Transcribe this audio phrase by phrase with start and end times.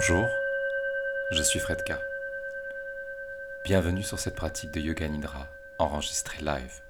[0.00, 0.28] Bonjour,
[1.32, 1.98] je suis Fredka.
[3.64, 5.48] Bienvenue sur cette pratique de Yoga Nidra
[5.80, 6.80] enregistrée live.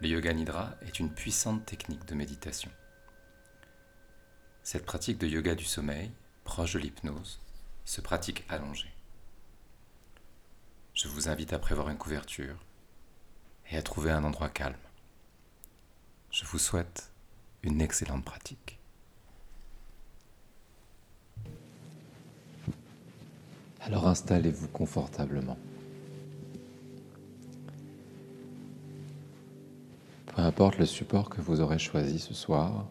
[0.00, 2.70] Le Yoga Nidra est une puissante technique de méditation.
[4.62, 6.10] Cette pratique de yoga du sommeil,
[6.44, 7.38] proche de l'hypnose,
[7.84, 8.94] se pratique allongée.
[10.94, 12.56] Je vous invite à prévoir une couverture
[13.70, 14.74] et à trouver un endroit calme.
[16.30, 17.12] Je vous souhaite
[17.62, 18.80] une excellente pratique.
[23.86, 25.58] Alors installez-vous confortablement.
[30.26, 32.86] Peu importe le support que vous aurez choisi ce soir,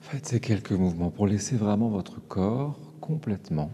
[0.00, 3.70] faites ces quelques mouvements pour laisser vraiment votre corps complètement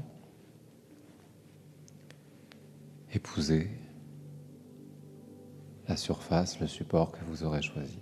[3.12, 3.70] épouser
[5.88, 7.98] la surface, le support que vous aurez choisi.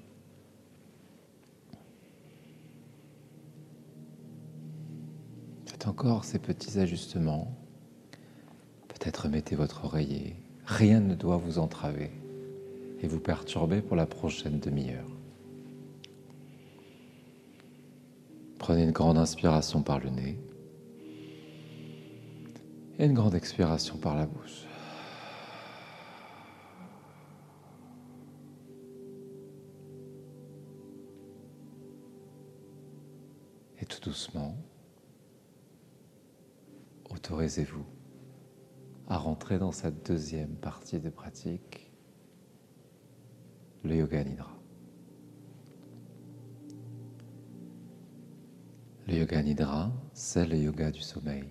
[5.89, 7.57] Encore ces petits ajustements.
[8.89, 10.37] Peut-être mettez votre oreiller.
[10.67, 12.11] Rien ne doit vous entraver
[13.01, 15.09] et vous perturber pour la prochaine demi-heure.
[18.59, 20.39] Prenez une grande inspiration par le nez
[22.99, 24.67] et une grande expiration par la bouche.
[33.81, 34.55] Et tout doucement,
[37.29, 37.85] autorisez-vous
[39.07, 41.93] à rentrer dans cette deuxième partie de pratique,
[43.85, 44.59] le Yoga Nidra.
[49.07, 51.45] Le Yoga Nidra, c'est le yoga du sommeil.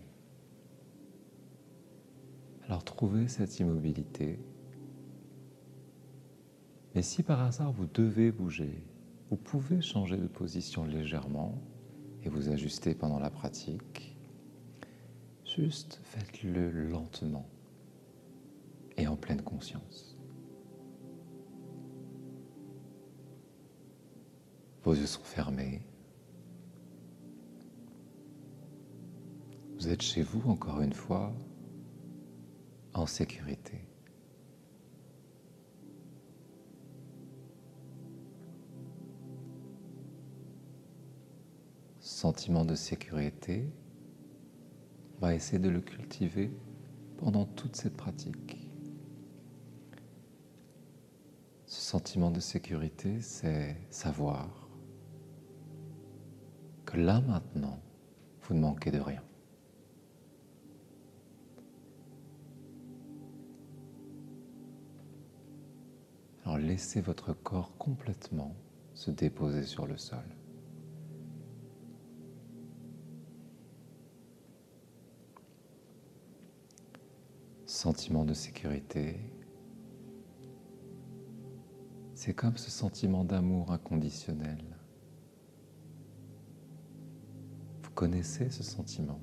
[2.65, 4.39] Alors trouvez cette immobilité.
[6.95, 8.83] Mais si par hasard vous devez bouger,
[9.29, 11.61] vous pouvez changer de position légèrement
[12.23, 14.16] et vous ajuster pendant la pratique.
[15.57, 17.49] Juste faites-le lentement
[18.95, 20.15] et en pleine conscience.
[24.83, 25.81] Vos yeux sont fermés.
[29.79, 31.33] Vous êtes chez vous encore une fois
[32.93, 33.79] en sécurité.
[41.99, 43.67] Sentiment de sécurité
[45.17, 46.51] on va essayer de le cultiver
[47.17, 48.57] pendant toute cette pratique.
[51.65, 54.69] Ce sentiment de sécurité, c'est savoir
[56.85, 57.79] que là maintenant,
[58.43, 59.23] vous ne manquez de rien.
[66.45, 68.55] Alors laissez votre corps complètement
[68.93, 70.36] se déposer sur le sol.
[77.77, 79.19] Sentiment de sécurité.
[82.15, 84.63] C'est comme ce sentiment d'amour inconditionnel.
[87.83, 89.19] Vous connaissez ce sentiment?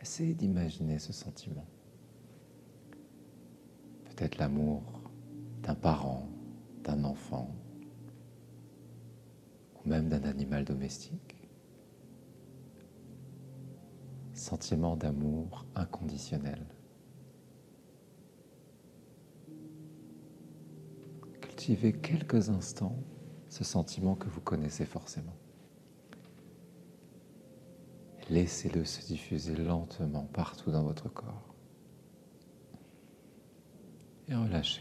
[0.00, 1.66] Essayez d'imaginer ce sentiment.
[4.04, 5.10] Peut-être l'amour
[5.64, 6.28] d'un parent,
[6.84, 7.52] d'un enfant,
[9.74, 11.48] ou même d'un animal domestique.
[14.32, 16.64] Sentiment d'amour inconditionnel.
[21.60, 22.96] Cultivez quelques instants
[23.50, 25.36] ce sentiment que vous connaissez forcément.
[28.30, 31.54] Laissez-le se diffuser lentement partout dans votre corps.
[34.28, 34.80] Et relâchez.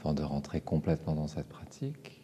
[0.00, 2.17] Avant de rentrer complètement dans cette pratique,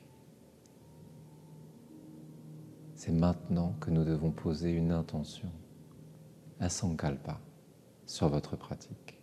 [3.05, 5.51] C'est maintenant que nous devons poser une intention,
[6.59, 7.39] un sankalpa,
[8.07, 9.21] sur votre pratique.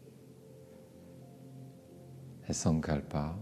[2.48, 3.36] Un sankalpa,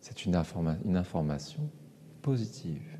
[0.00, 0.34] c'est une,
[0.84, 1.70] une information
[2.22, 2.98] positive.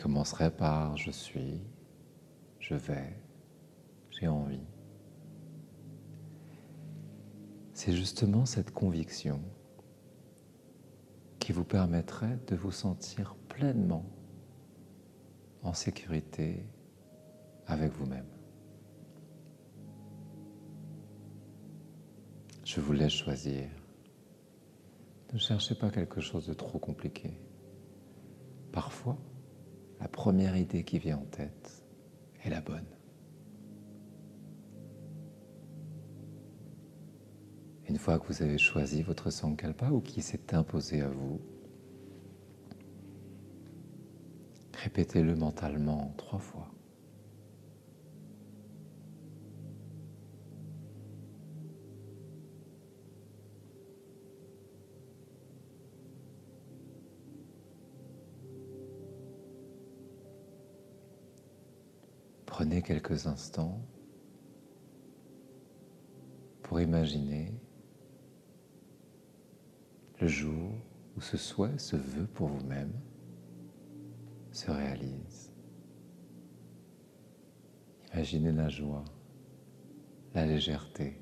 [0.00, 1.60] Commencerait par je suis,
[2.60, 3.12] je vais,
[4.12, 4.68] j'ai envie.
[7.72, 9.40] C'est justement cette conviction
[11.46, 14.04] qui vous permettrait de vous sentir pleinement
[15.62, 16.66] en sécurité
[17.68, 18.26] avec vous-même.
[22.64, 23.68] Je vous laisse choisir.
[25.32, 27.38] Ne cherchez pas quelque chose de trop compliqué.
[28.72, 29.16] Parfois,
[30.00, 31.84] la première idée qui vient en tête
[32.42, 32.95] est la bonne.
[37.96, 41.40] Une fois que vous avez choisi votre sankalpa ou qui s'est imposé à vous,
[44.74, 46.68] répétez-le mentalement trois fois.
[62.44, 63.80] Prenez quelques instants
[66.62, 67.54] pour imaginer
[70.26, 70.72] le jour
[71.16, 72.90] où ce souhait, ce vœu pour vous-même
[74.50, 75.52] se réalise.
[78.12, 79.04] Imaginez la joie,
[80.34, 81.20] la légèreté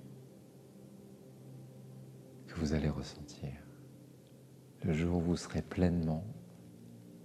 [2.47, 3.53] que vous allez ressentir.
[4.83, 6.25] Le jour où vous serez pleinement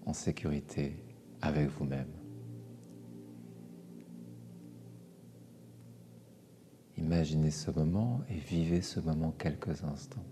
[0.06, 1.02] en sécurité
[1.42, 2.12] avec vous-même.
[6.98, 10.26] Imaginez ce moment et vivez ce moment quelques instants.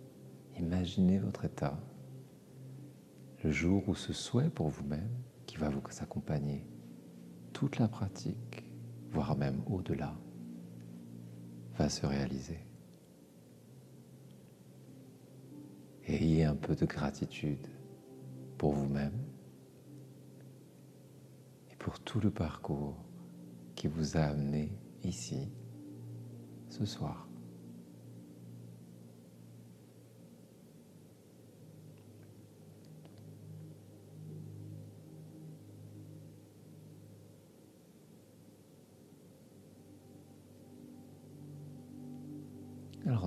[0.60, 1.80] Imaginez votre état,
[3.44, 5.10] le jour où ce souhait pour vous-même,
[5.46, 6.66] qui va vous accompagner
[7.54, 8.66] toute la pratique,
[9.12, 10.16] voire même au-delà,
[11.78, 12.68] va se réaliser.
[16.08, 17.68] ayez un peu de gratitude
[18.58, 19.20] pour vous-même
[21.72, 22.96] et pour tout le parcours
[23.76, 24.72] qui vous a amené
[25.04, 25.50] ici
[26.70, 27.28] ce soir.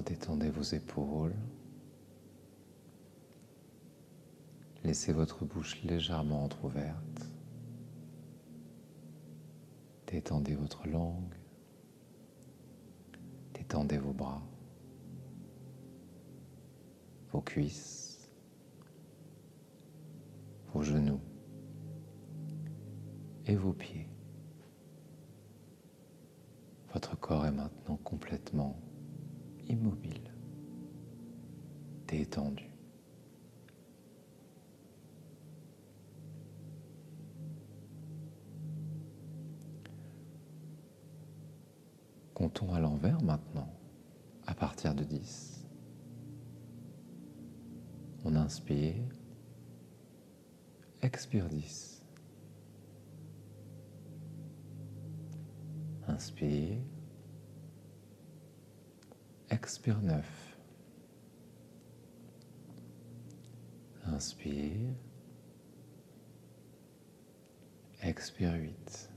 [0.07, 1.37] Détendez vos épaules.
[4.85, 7.27] Laissez votre bouche légèrement entr'ouverte.
[10.07, 11.35] Détendez votre langue.
[13.71, 14.43] Tendez vos bras,
[17.31, 18.29] vos cuisses,
[20.75, 21.21] vos genoux
[23.47, 24.09] et vos pieds.
[26.93, 28.77] Votre corps est maintenant complètement
[29.71, 30.33] immobile,
[32.09, 32.69] détendu.
[42.35, 43.69] Comptons à l'envers maintenant,
[44.47, 45.67] à partir de 10.
[48.25, 49.05] On inspire,
[51.03, 52.03] expire 10.
[56.09, 56.79] Inspire,
[59.51, 60.25] expire 9.
[64.07, 64.95] Inspire,
[68.03, 69.11] expire 8.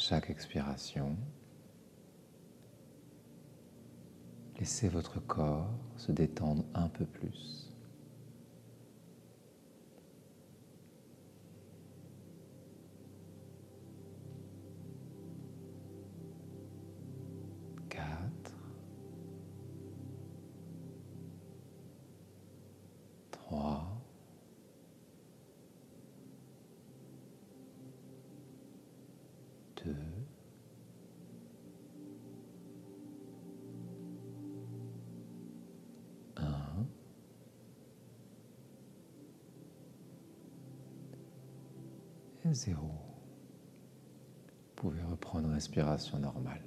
[0.00, 1.16] chaque expiration,
[4.58, 7.69] laissez votre corps se détendre un peu plus.
[18.00, 18.54] Quatre,
[23.30, 23.86] trois,
[29.84, 29.96] deux,
[36.36, 36.86] un,
[42.44, 42.88] et zéro.
[42.88, 46.62] Vous pouvez reprendre respiration normale.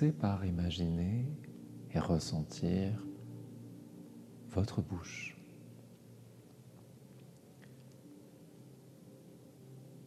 [0.00, 1.26] Commencez par imaginer
[1.92, 3.06] et ressentir
[4.48, 5.36] votre bouche.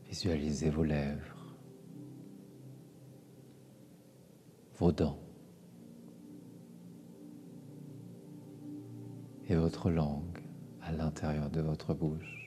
[0.08, 1.56] Visualisez vos lèvres,
[4.80, 5.20] vos dents
[9.48, 10.40] et votre langue
[10.82, 12.43] à l'intérieur de votre bouche.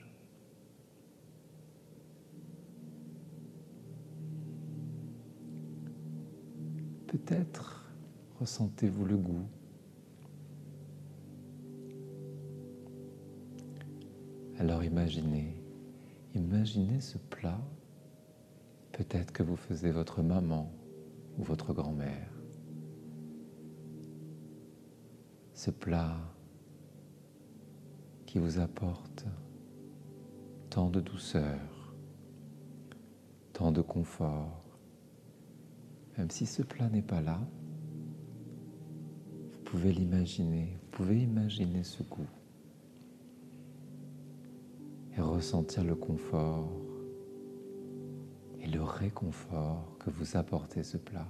[7.17, 7.83] Peut-être
[8.39, 9.47] ressentez-vous le goût.
[14.59, 15.55] Alors imaginez,
[16.35, 17.59] imaginez ce plat,
[18.91, 20.71] peut-être que vous faisiez votre maman
[21.39, 22.31] ou votre grand-mère.
[25.55, 26.17] Ce plat
[28.27, 29.25] qui vous apporte
[30.69, 31.95] tant de douceur,
[33.53, 34.66] tant de confort,
[36.17, 37.39] même si ce plat n'est pas là,
[39.67, 42.25] pouvez l'imaginer, vous pouvez imaginer ce goût
[45.15, 46.71] et ressentir le confort
[48.61, 51.27] et le réconfort que vous apportez ce plat.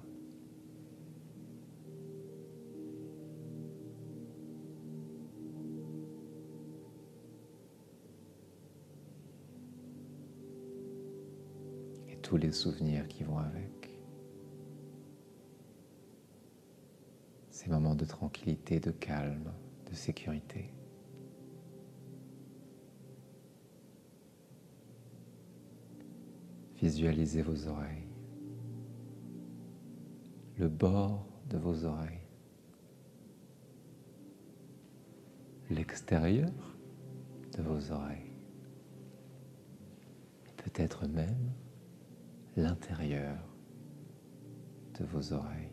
[12.08, 13.77] Et tous les souvenirs qui vont avec.
[17.68, 19.52] Ces moments de tranquillité, de calme,
[19.90, 20.70] de sécurité.
[26.82, 28.08] Visualisez vos oreilles,
[30.58, 32.22] le bord de vos oreilles,
[35.70, 36.78] l'extérieur
[37.58, 38.32] de vos oreilles,
[40.56, 41.52] peut-être même
[42.56, 43.38] l'intérieur
[44.98, 45.67] de vos oreilles.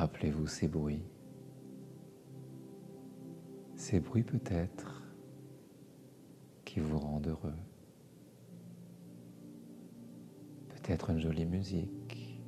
[0.00, 1.04] Rappelez-vous ces bruits,
[3.76, 5.02] ces bruits peut-être
[6.64, 7.58] qui vous rendent heureux.
[10.70, 12.40] Peut-être une jolie musique.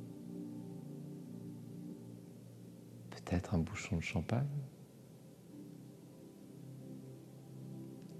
[3.11, 4.47] Peut-être un bouchon de champagne.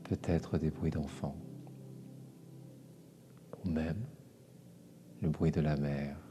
[0.04, 1.42] Peut-être des bruits d'enfants.
[3.66, 4.06] Ou même
[5.24, 6.23] le bruit de la mer.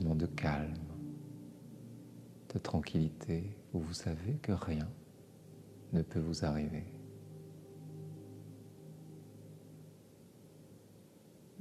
[0.00, 0.72] De calme,
[2.52, 4.88] de tranquillité, où vous savez que rien
[5.92, 6.86] ne peut vous arriver.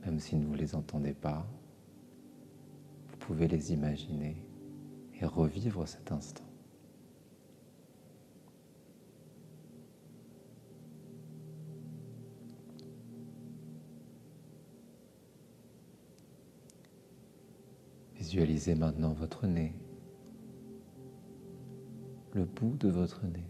[0.05, 1.45] Même si vous ne les entendez pas,
[3.09, 4.37] vous pouvez les imaginer
[5.19, 6.50] et revivre cet instant.
[18.31, 19.73] Visualisez maintenant votre nez,
[22.31, 23.45] le bout de votre nez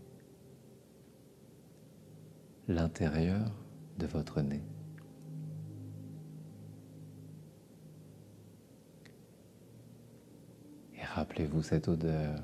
[2.67, 3.51] l'intérieur
[4.00, 4.63] de votre nez.
[10.95, 12.41] Et rappelez-vous cette odeur.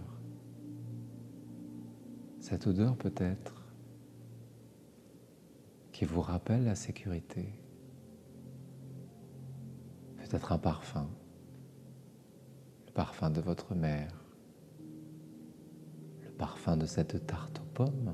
[2.40, 3.66] Cette odeur peut-être
[5.92, 7.50] qui vous rappelle la sécurité.
[10.18, 11.10] Peut-être un parfum,
[12.98, 14.26] parfum de votre mère,
[16.26, 18.14] le parfum de cette tarte aux pommes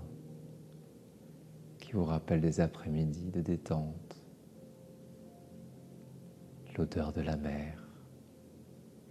[1.94, 4.24] vous rappelle des après-midi de détente,
[6.76, 7.88] l'odeur de la mer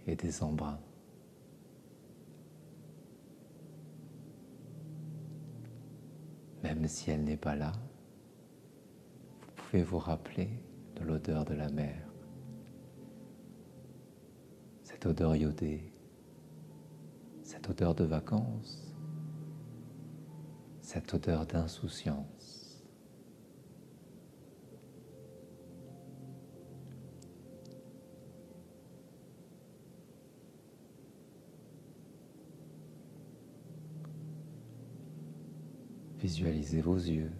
[0.05, 0.81] et des embruns.
[6.61, 7.71] Même si elle n'est pas là,
[9.41, 10.49] vous pouvez vous rappeler
[10.97, 12.12] de l'odeur de la mer,
[15.03, 15.83] cette odeur iodée,
[17.43, 18.95] cette odeur de vacances,
[20.79, 22.81] cette odeur d'insouciance.
[36.17, 37.33] Visualisez vos yeux.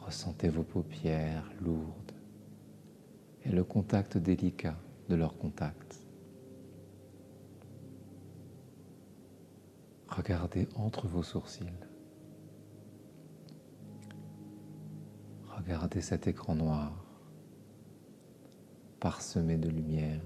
[0.00, 2.05] Ressentez vos paupières lourdes
[3.46, 4.76] et le contact délicat
[5.08, 6.02] de leur contact.
[10.08, 11.66] Regardez entre vos sourcils.
[15.56, 17.04] Regardez cet écran noir
[18.98, 20.22] parsemé de lumière.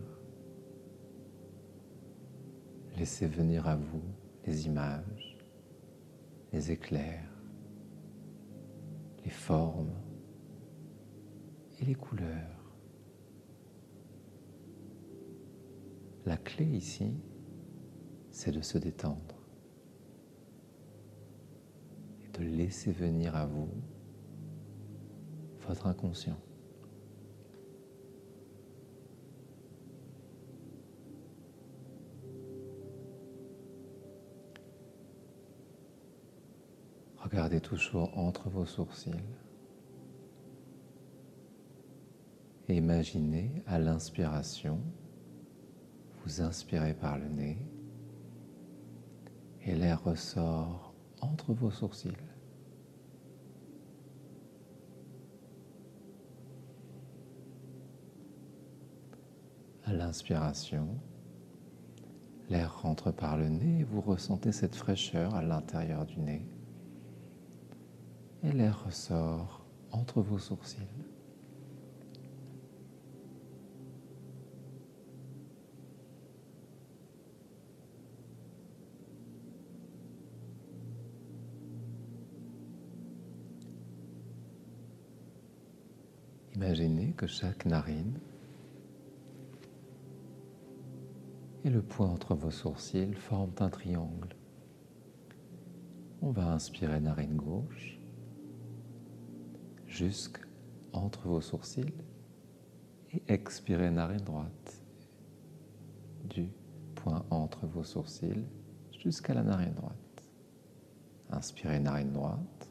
[2.96, 4.02] Laissez venir à vous
[4.46, 5.38] les images,
[6.52, 7.30] les éclairs,
[9.24, 9.92] les formes
[11.80, 12.59] et les couleurs.
[16.30, 17.12] La clé ici,
[18.30, 19.34] c'est de se détendre
[22.22, 23.68] et de laisser venir à vous
[25.66, 26.38] votre inconscient.
[37.16, 39.10] Regardez toujours entre vos sourcils.
[42.68, 44.80] Et imaginez à l'inspiration,
[46.24, 47.58] vous inspirez par le nez
[49.62, 52.12] et l'air ressort entre vos sourcils.
[59.84, 60.88] À l'inspiration,
[62.48, 66.46] l'air rentre par le nez et vous ressentez cette fraîcheur à l'intérieur du nez
[68.42, 71.09] et l'air ressort entre vos sourcils.
[86.62, 88.20] Imaginez que chaque narine
[91.64, 94.36] et le point entre vos sourcils forment un triangle.
[96.20, 97.98] On va inspirer narine gauche
[99.86, 100.38] jusque
[100.92, 101.94] entre vos sourcils
[103.14, 104.82] et expirer narine droite
[106.28, 106.50] du
[106.94, 108.44] point entre vos sourcils
[109.02, 110.28] jusqu'à la narine droite.
[111.30, 112.69] Inspirez narine droite.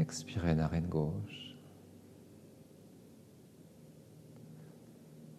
[0.00, 1.54] Expirez narine gauche.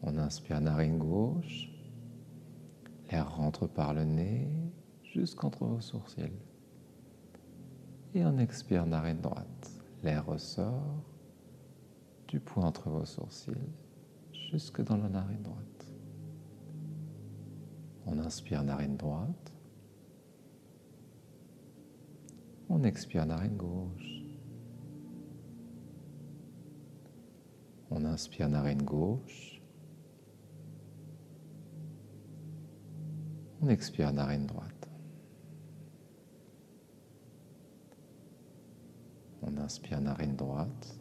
[0.03, 1.67] On inspire narine gauche.
[3.09, 4.47] L'air rentre par le nez
[5.03, 6.39] jusqu'entre vos sourcils.
[8.13, 9.71] Et on expire narine droite.
[10.03, 11.01] L'air ressort
[12.27, 13.73] du point entre vos sourcils
[14.51, 15.91] jusque dans la narine droite.
[18.05, 19.53] On inspire narine droite.
[22.69, 24.10] On expire narine gauche.
[27.91, 29.61] On inspire narine gauche.
[33.61, 34.89] On expire narine droite.
[39.43, 40.97] On inspire narine droite.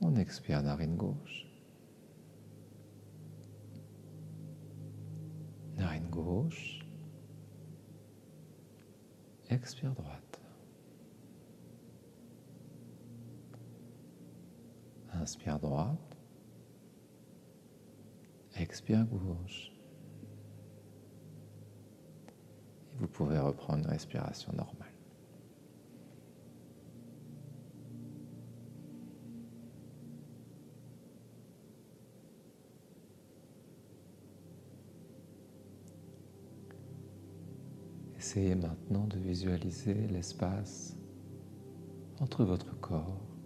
[0.00, 1.46] On expire narine gauche.
[5.76, 6.78] Narine gauche.
[9.50, 10.27] Expire droite.
[15.28, 16.16] Inspire droite.
[18.56, 19.70] Expire gauche.
[22.94, 24.88] Et vous pouvez reprendre une respiration normale.
[38.16, 40.96] Essayez maintenant de visualiser l'espace
[42.18, 43.37] entre votre corps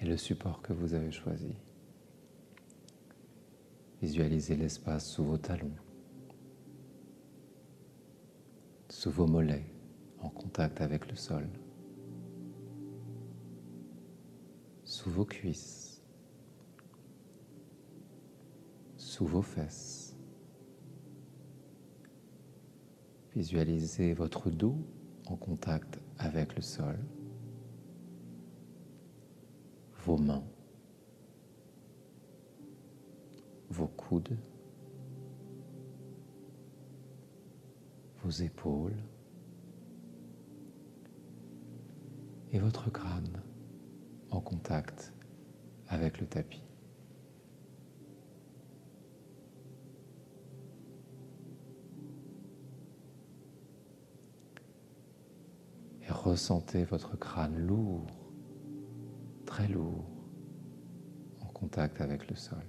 [0.00, 1.54] et le support que vous avez choisi.
[4.00, 5.74] Visualisez l'espace sous vos talons,
[8.88, 9.66] sous vos mollets
[10.20, 11.46] en contact avec le sol,
[14.84, 16.00] sous vos cuisses,
[18.96, 20.16] sous vos fesses.
[23.36, 24.76] Visualisez votre dos
[25.26, 26.98] en contact avec le sol,
[30.04, 30.44] vos mains,
[33.68, 34.36] vos coudes,
[38.22, 38.96] vos épaules
[42.52, 43.42] et votre crâne
[44.30, 45.12] en contact
[45.88, 46.62] avec le tapis.
[56.02, 58.19] Et ressentez votre crâne lourd,
[59.50, 60.06] très lourd,
[61.40, 62.64] en contact avec le sol.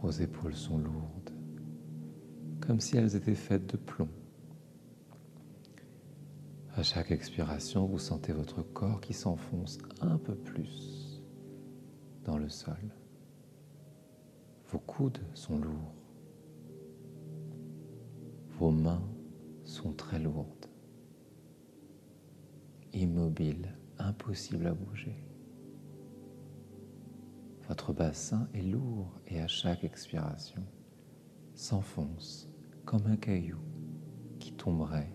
[0.00, 1.32] Vos épaules sont lourdes,
[2.60, 4.08] comme si elles étaient faites de plomb.
[6.76, 11.24] À chaque expiration, vous sentez votre corps qui s'enfonce un peu plus
[12.22, 12.94] dans le sol.
[14.68, 15.94] Vos coudes sont lourds.
[18.60, 19.02] Vos mains
[19.64, 20.55] sont très lourdes,
[22.96, 25.16] immobiles, impossibles à bouger.
[27.68, 30.62] Votre bassin est lourd et à chaque expiration
[31.54, 32.48] s'enfonce
[32.84, 33.58] comme un caillou
[34.38, 35.12] qui tomberait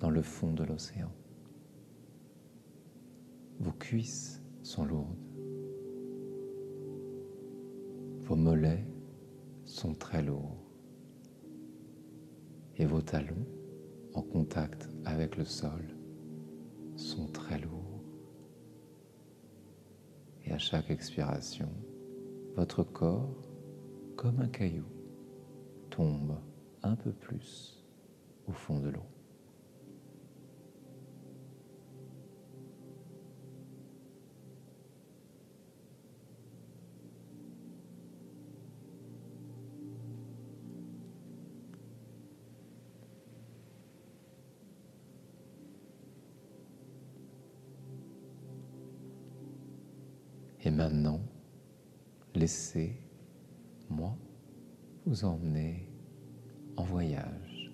[0.00, 1.12] dans le fond de l'océan.
[3.60, 5.16] Vos cuisses sont lourdes.
[8.22, 8.86] Vos mollets
[9.64, 10.56] sont très lourds.
[12.76, 13.46] Et vos talons,
[14.14, 15.82] en contact avec le sol,
[17.02, 18.02] sont très lourds.
[20.44, 21.68] Et à chaque expiration,
[22.56, 23.36] votre corps,
[24.16, 24.86] comme un caillou,
[25.90, 26.38] tombe
[26.82, 27.84] un peu plus
[28.46, 29.11] au fond de l'eau.
[52.52, 54.16] Maintenant, laissez-moi
[55.06, 55.88] vous emmener
[56.76, 57.72] en voyage.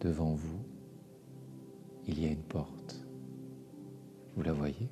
[0.00, 0.64] Devant vous,
[2.06, 2.96] il y a une porte.
[4.36, 4.88] Vous la voyez?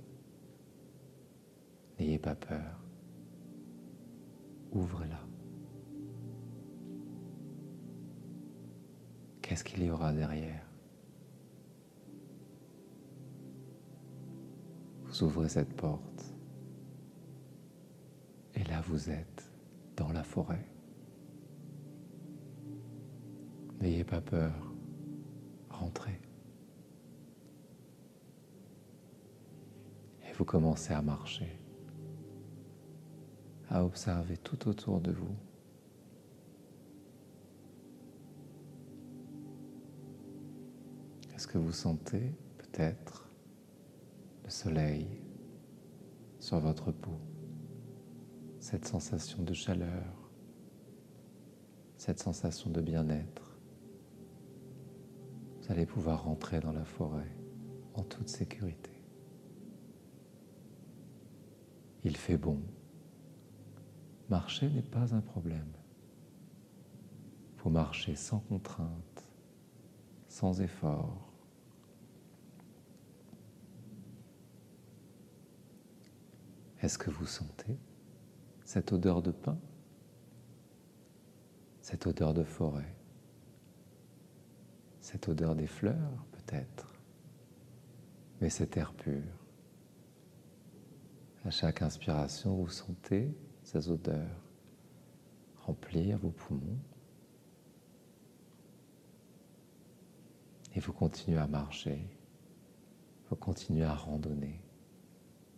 [1.99, 2.81] N'ayez pas peur.
[4.73, 5.21] Ouvrez-la.
[9.43, 10.72] Qu'est-ce qu'il y aura derrière?
[15.13, 16.35] Vous ouvrez cette porte
[18.55, 19.53] et là vous êtes
[19.95, 20.67] dans la forêt.
[23.79, 24.73] N'ayez pas peur,
[25.69, 26.19] rentrez.
[30.27, 31.59] Et vous commencez à marcher,
[33.69, 35.37] à observer tout autour de vous.
[41.35, 43.22] Est-ce que vous sentez peut-être
[44.53, 45.09] soleil
[46.39, 47.19] sur votre peau,
[48.61, 50.31] cette sensation de chaleur,
[51.97, 53.59] cette sensation de bien-être
[55.61, 57.35] Vous allez pouvoir rentrer dans la forêt
[57.95, 58.91] en toute sécurité.
[62.05, 62.61] Il fait bon.
[64.29, 65.73] Marcher n'est pas un problème.
[67.59, 69.31] Vous marchez sans contrainte,
[70.29, 71.32] sans effort.
[76.83, 77.79] Est-ce que vous sentez
[78.65, 79.57] cette odeur de pain
[81.81, 82.93] Cette odeur de forêt
[85.01, 86.93] Cette odeur des fleurs peut-être
[88.41, 89.23] Mais cet air pur?
[91.45, 94.43] À chaque inspiration, vous sentez ces odeurs
[95.61, 96.79] remplir vos poumons?
[100.75, 102.05] Et vous continuez à marcher,
[103.29, 104.61] vous continuez à randonner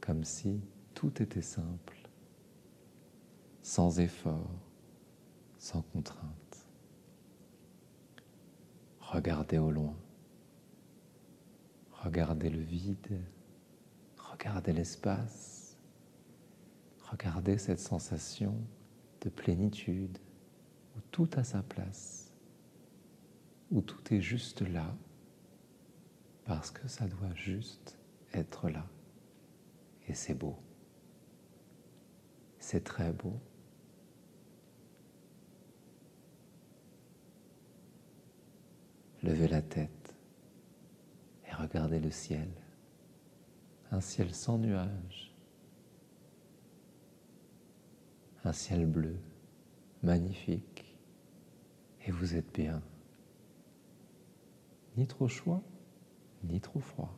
[0.01, 0.61] comme si
[0.95, 2.09] tout était simple,
[3.63, 4.51] sans effort,
[5.59, 6.67] sans contrainte.
[9.01, 9.97] Regardez au loin,
[11.93, 13.21] regardez le vide,
[14.17, 15.77] regardez l'espace,
[17.11, 18.57] regardez cette sensation
[19.21, 20.19] de plénitude
[20.97, 22.33] où tout a sa place,
[23.71, 24.97] où tout est juste là,
[26.45, 27.99] parce que ça doit juste
[28.33, 28.87] être là.
[30.07, 30.64] Et c'est beau.
[32.67, 33.39] C'est très beau.
[39.23, 40.17] Levez la tête
[41.47, 42.49] et regardez le ciel.
[43.91, 45.37] Un ciel sans nuages.
[48.45, 49.19] Un ciel bleu,
[50.03, 50.97] magnifique.
[52.07, 52.81] Et vous êtes bien.
[54.97, 55.63] Ni trop chaud,
[56.45, 57.15] ni trop froid.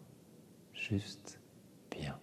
[0.72, 1.38] Juste
[1.88, 2.18] bien.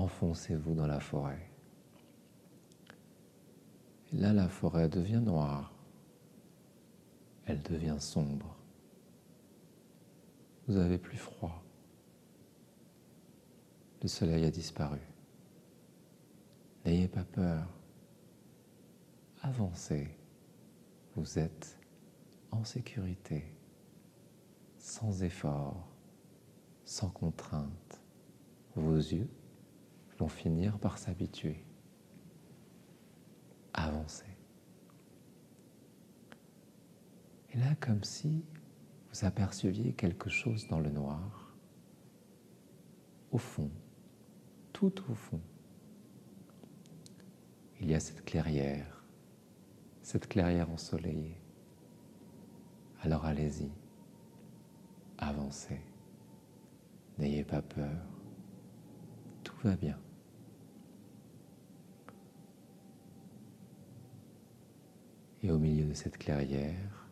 [0.00, 1.50] Enfoncez-vous dans la forêt.
[4.12, 5.72] Et là, la forêt devient noire.
[7.46, 8.56] Elle devient sombre.
[10.66, 11.62] Vous avez plus froid.
[14.02, 15.00] Le soleil a disparu.
[16.84, 17.66] N'ayez pas peur.
[19.42, 20.08] Avancez.
[21.16, 21.76] Vous êtes
[22.50, 23.44] en sécurité,
[24.78, 25.88] sans effort,
[26.84, 28.00] sans contrainte.
[28.76, 29.28] Vos yeux
[30.20, 31.64] vont finir par s'habituer,
[33.72, 34.26] avancer.
[37.52, 38.44] Et là, comme si
[39.10, 41.56] vous aperceviez quelque chose dans le noir,
[43.32, 43.70] au fond,
[44.74, 45.40] tout au fond,
[47.80, 49.02] il y a cette clairière,
[50.02, 51.40] cette clairière ensoleillée.
[53.00, 53.70] Alors allez-y,
[55.16, 55.80] avancez,
[57.16, 58.04] n'ayez pas peur,
[59.42, 59.98] tout va bien.
[65.50, 67.08] Et au milieu de cette clairière,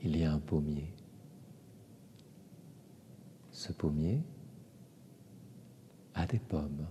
[0.00, 0.94] il y a un pommier.
[3.50, 4.22] Ce pommier
[6.14, 6.86] a des pommes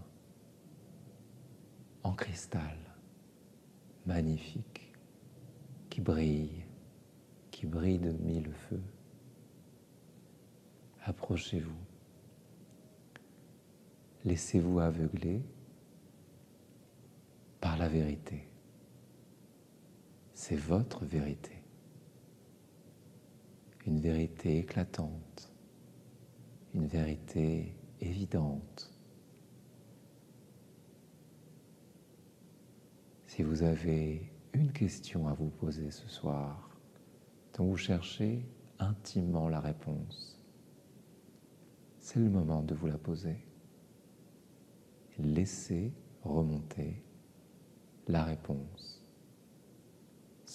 [2.04, 2.78] en cristal,
[4.06, 4.92] magnifiques,
[5.90, 6.66] qui brillent,
[7.50, 8.84] qui brillent de mille feux.
[11.06, 11.86] Approchez-vous.
[14.26, 15.42] Laissez-vous aveugler
[17.62, 18.47] par la vérité
[20.48, 21.62] c'est votre vérité.
[23.86, 25.52] Une vérité éclatante,
[26.74, 28.94] une vérité évidente.
[33.26, 36.70] Si vous avez une question à vous poser ce soir,
[37.58, 38.46] dont vous cherchez
[38.80, 40.42] intimement la réponse,
[42.00, 43.36] c'est le moment de vous la poser.
[45.20, 45.92] Laissez
[46.24, 47.04] remonter
[48.08, 49.07] la réponse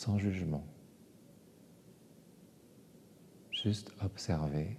[0.02, 0.66] sans jugement.
[3.52, 4.76] Juste observez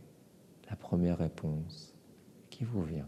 [0.69, 1.95] la première réponse
[2.49, 3.07] qui vous vient.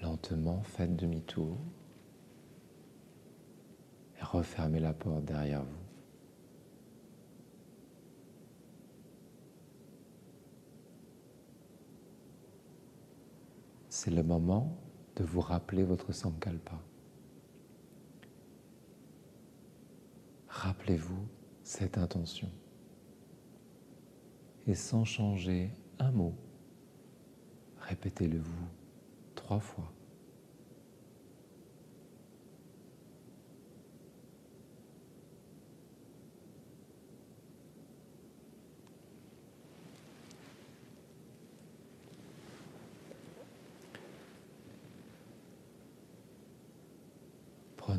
[0.00, 1.58] Lentement, faites demi-tour
[4.32, 5.76] refermez la porte derrière vous.
[13.88, 14.78] C'est le moment
[15.16, 16.80] de vous rappeler votre sankalpa.
[20.48, 21.26] Rappelez-vous
[21.64, 22.48] cette intention.
[24.66, 26.34] Et sans changer un mot,
[27.80, 28.68] répétez-le vous
[29.34, 29.92] trois fois.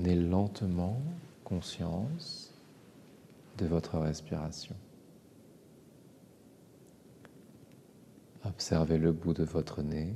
[0.01, 0.99] Prenez lentement
[1.43, 2.51] conscience
[3.59, 4.75] de votre respiration.
[8.43, 10.15] Observez le bout de votre nez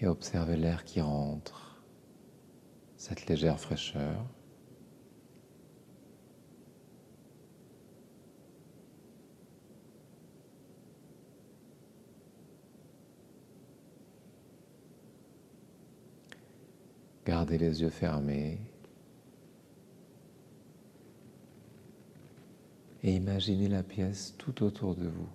[0.00, 1.80] et observez l'air qui rentre,
[2.96, 4.24] cette légère fraîcheur.
[17.26, 18.60] Gardez les yeux fermés
[23.02, 25.28] et imaginez la pièce tout autour de vous.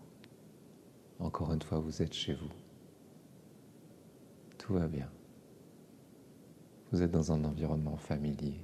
[1.19, 2.49] Encore une fois, vous êtes chez vous.
[4.57, 5.09] Tout va bien.
[6.93, 8.55] Vous êtes dans un environnement familier.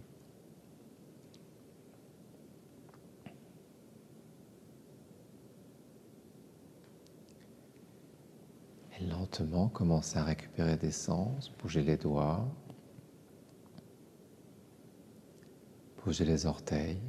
[8.97, 12.47] Et lentement, commencez à récupérer des sens, bougez les doigts,
[16.07, 17.01] bougez les orteils.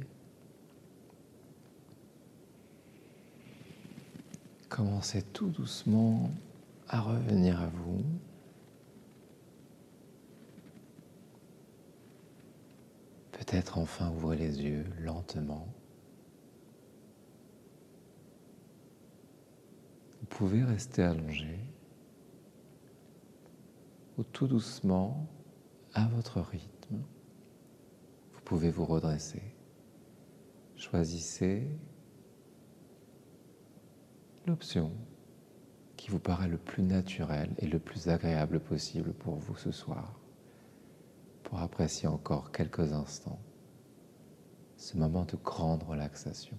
[4.67, 6.29] Commencez tout doucement
[6.89, 8.03] à revenir à vous.
[13.31, 15.65] Peut-être enfin ouvrez les yeux lentement.
[20.19, 21.57] Vous pouvez rester allongé
[24.17, 25.25] ou tout doucement
[25.93, 27.01] à votre rythme
[28.49, 29.43] pouvez vous redresser?
[30.75, 31.67] Choisissez
[34.47, 34.91] l'option
[35.95, 40.19] qui vous paraît le plus naturel et le plus agréable possible pour vous ce soir,
[41.43, 43.39] pour apprécier encore quelques instants
[44.77, 46.57] ce moment de grande relaxation.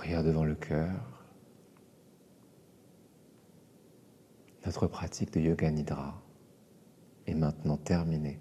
[0.00, 0.88] Prière devant le cœur.
[4.64, 6.22] Notre pratique de Yoga Nidra
[7.26, 8.40] est maintenant terminée.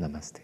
[0.00, 0.42] Namasté.